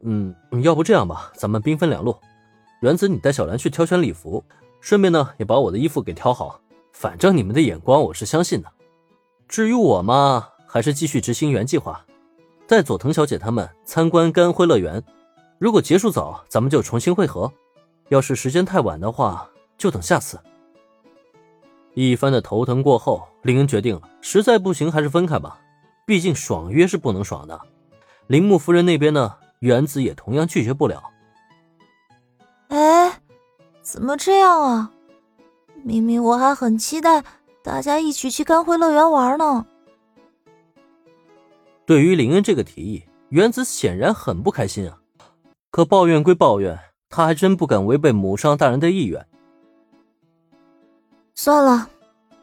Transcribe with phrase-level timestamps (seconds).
[0.00, 2.16] 嗯，要不这样吧，咱们兵分两路，
[2.80, 4.44] 原子你带小兰去挑选礼服，
[4.80, 6.60] 顺便呢也把我的衣服给挑好。
[6.92, 8.72] 反正你们的眼光我是相信的。
[9.48, 12.04] 至于我嘛，还是继续执行原计划，
[12.66, 15.02] 带佐藤小姐他们参观干辉乐园。
[15.58, 17.50] 如果结束早，咱们就重新会合；
[18.08, 20.38] 要是时间太晚的话，就等下次。
[21.94, 25.58] 一番的头疼过后，林恩决定了，实在不行还是分开吧，
[26.06, 27.60] 毕竟爽约是不能爽的。
[28.28, 29.34] 铃木夫人那边呢？
[29.60, 31.02] 原子也同样拒绝不了。
[32.68, 33.20] 哎，
[33.82, 34.92] 怎么这样啊？
[35.84, 37.22] 明明我还很期待
[37.62, 39.64] 大家一起去干辉乐园玩呢。
[41.86, 44.98] 对于林恩这个提议，原子显然很不开心啊。
[45.70, 46.78] 可抱怨归抱怨，
[47.08, 49.26] 他还真不敢违背母上大人的意愿。
[51.34, 51.88] 算了，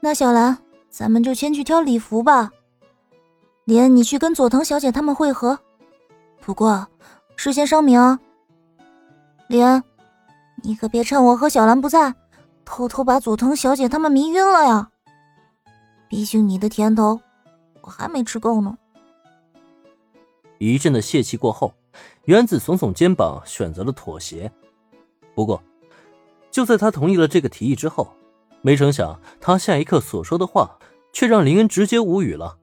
[0.00, 0.58] 那小兰，
[0.90, 2.50] 咱们就先去挑礼服吧。
[3.64, 5.60] 莲，你去跟佐藤小姐他们会合。
[6.50, 6.88] 不过，
[7.36, 8.18] 事先声明，
[9.46, 9.84] 莲，
[10.64, 12.12] 你可别趁我和小兰不在，
[12.64, 14.90] 偷偷把佐藤小姐他们迷晕了呀！
[16.08, 17.20] 毕竟你的甜头，
[17.82, 18.76] 我还没吃够呢。
[20.58, 21.72] 一阵的泄气过后，
[22.24, 24.50] 原子耸耸肩膀，选择了妥协。
[25.36, 25.62] 不过，
[26.50, 28.12] 就在他同意了这个提议之后，
[28.60, 30.76] 没成想他下一刻所说的话，
[31.12, 32.58] 却让林恩直接无语了。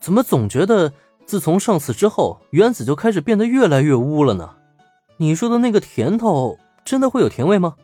[0.00, 0.92] 怎么总觉得？
[1.32, 4.50] 自从上次之后，原子就开始变得越来越污了呢。
[5.16, 7.74] 你说的那个甜头，真的会有甜味吗？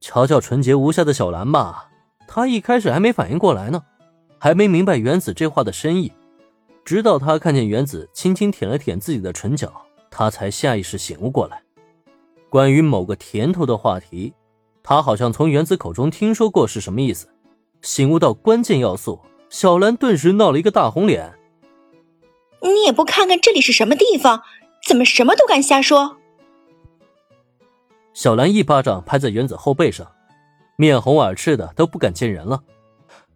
[0.00, 1.90] 瞧瞧纯洁无瑕的小兰吧，
[2.28, 3.82] 她一开始还没反应过来呢，
[4.38, 6.12] 还没明白原子这话的深意。
[6.84, 9.72] 直到她看见原子轻轻舔了舔自己的唇角，
[10.08, 11.60] 她才下意识醒悟过来。
[12.48, 14.32] 关于某个甜头的话题，
[14.84, 17.26] 她好像从原子口中听说过是什么意思。
[17.82, 19.18] 醒悟到关键要素，
[19.50, 21.36] 小兰顿时闹了一个大红脸。
[22.66, 24.42] 你也不看看这里是什么地方，
[24.86, 26.16] 怎么什么都敢瞎说？
[28.14, 30.10] 小兰一巴掌拍在原子后背上，
[30.76, 32.62] 面红耳赤的都不敢见人了。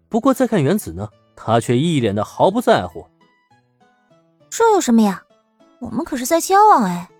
[0.08, 3.06] 不过再看原子呢，他却一脸的毫不在乎。
[4.48, 5.22] 这有什么呀？
[5.80, 7.10] 我们可是在交往哎，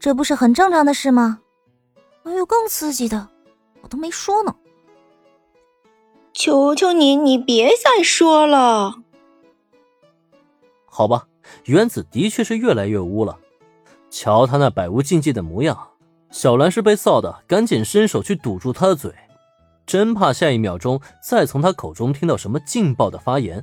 [0.00, 1.38] 这不是很正常的事吗？
[2.24, 3.28] 还有更刺激的，
[3.82, 4.54] 我都没说呢。
[6.34, 8.96] 求求你，你别再说了。
[10.84, 11.27] 好吧。
[11.64, 13.38] 原子的确是越来越污了，
[14.10, 15.78] 瞧他那百无禁忌的模样，
[16.30, 19.12] 小兰是被臊的，赶紧伸手去堵住他的嘴，
[19.86, 23.62] 真怕下一秒钟再从他口中听到什么劲爆的发言。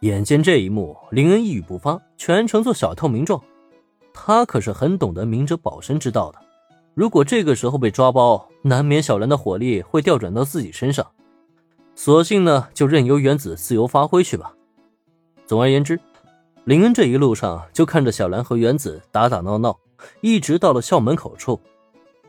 [0.00, 3.40] 眼见这一幕，林恩一语不发，全程做小透明状。
[4.12, 6.38] 他可是很懂得明哲保身之道的，
[6.94, 11.06] 如果这个时候被抓包，难免小兰的火力会调转到自己身上。
[11.94, 14.54] 索性呢，就任由原子自由发挥去吧。
[15.46, 15.98] 总而言之。
[16.64, 19.78] 林恩这一路上就看着小兰和原子打打闹闹，
[20.22, 21.60] 一直到了校门口处。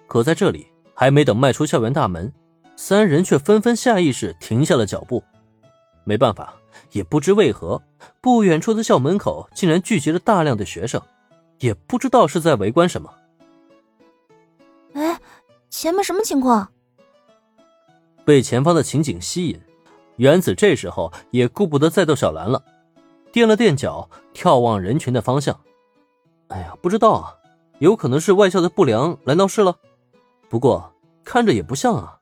[0.08, 2.32] 可在这里，还没等迈出校园大门，
[2.76, 5.24] 三人却纷纷下意识停下了脚步。
[6.04, 6.54] 没办法，
[6.92, 7.82] 也不知为何，
[8.20, 11.02] 不远处的校门口竟然聚集了大量的学生，
[11.60, 13.10] 也不知道是在围观什么。
[14.96, 15.18] 哎，
[15.70, 16.70] 前面什么情况？
[18.26, 19.58] 被前方的情景吸引，
[20.18, 22.62] 原子这时候也顾不得再逗小兰了。
[23.36, 25.60] 垫了垫脚，眺望人群的方向。
[26.48, 27.36] 哎呀，不知道啊，
[27.80, 29.78] 有可能是外校的不良来闹事了。
[30.48, 30.90] 不过
[31.26, 32.18] 看着也不像啊。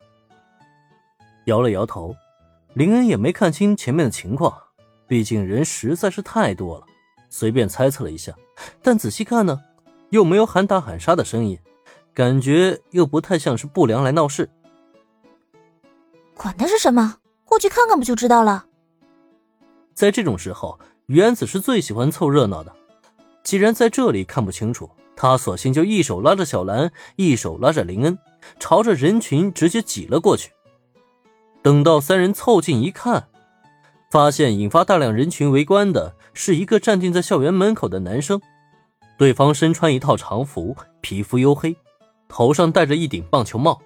[1.46, 2.16] 摇了摇头，
[2.74, 4.58] 林恩也没看清前面的情况，
[5.06, 6.86] 毕竟人实在是太多了。
[7.30, 8.34] 随便猜测了一下，
[8.82, 9.62] 但仔细看呢，
[10.10, 11.60] 又没有喊打喊杀的声音，
[12.12, 14.50] 感觉又不太像是不良来闹事。
[16.34, 18.66] 管他是什么，过去看看不就知道了。
[19.94, 20.80] 在这种时候。
[21.08, 22.74] 原子是最喜欢凑热闹的，
[23.44, 28.18] 既然在这里看不清楚，他索性就一手拉着小兰，一手拉着林恩，
[28.58, 30.52] 朝着人群直接挤了过去。
[31.62, 33.28] 等到三人凑近一看，
[34.10, 38.42] 发现引发大量人群围观的是一个站定在校园门口的男生，
[39.18, 41.76] 对方身穿一套常服，皮肤黝黑，
[42.30, 43.82] 头上戴着一顶棒球帽。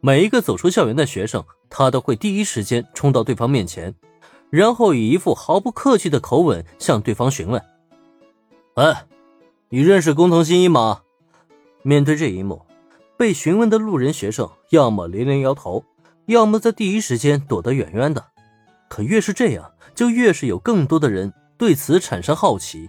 [0.00, 3.94] 每一个走出校园的学生，他都会第一时间冲到对方面前。
[4.50, 7.62] 然后以一副毫不客气的口吻向对方询问
[8.76, 9.06] ：“哎，
[9.68, 11.02] 你认识工藤新一吗？”
[11.82, 12.62] 面对这一幕，
[13.16, 15.84] 被询问的路人学生要么连连摇头，
[16.26, 18.24] 要么在第一时间躲得远远的。
[18.88, 22.88] 可越是这样，就越是有更多的人对此产生好奇。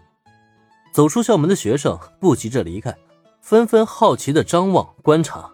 [0.92, 2.98] 走出校门的学生不急着离开，
[3.42, 5.52] 纷纷好奇的张望观察，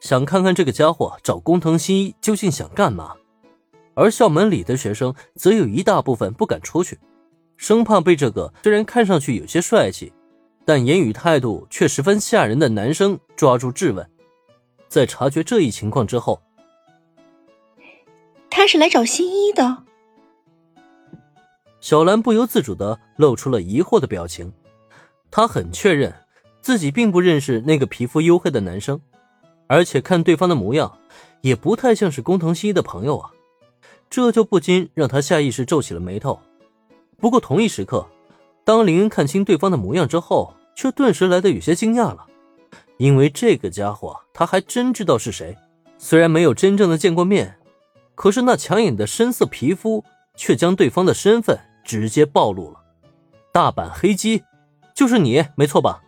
[0.00, 3.14] 想看看这个家伙找工藤新一究竟想干嘛。
[3.94, 6.98] 而校门里的学生则有一大部分不敢出去，
[7.56, 10.12] 生怕被这个虽然看上去有些帅气，
[10.64, 14.08] 但言语态度却十分吓人的男生抓住质问。
[14.88, 16.40] 在察觉这一情况之后，
[18.48, 19.84] 他是来找新一的。
[21.80, 24.52] 小兰不由自主的露出了疑惑的表情。
[25.30, 26.12] 她很确认
[26.60, 29.00] 自己并不认识那个皮肤黝黑的男生，
[29.68, 30.98] 而且看对方的模样，
[31.40, 33.30] 也不太像是工藤新一的朋友啊。
[34.10, 36.38] 这就不禁让他下意识皱起了眉头。
[37.16, 38.04] 不过同一时刻，
[38.64, 42.26] 当林恩看清对方的模样之后，却顿时来得有些惊讶了，
[42.96, 45.56] 因为这个家伙他还真知道是谁。
[45.96, 47.56] 虽然没有真正的见过面，
[48.14, 50.04] 可是那抢眼的深色皮肤
[50.34, 52.80] 却将对方的身份直接暴露了。
[53.52, 54.42] 大阪黑鸡，
[54.94, 56.02] 就是你，没错吧？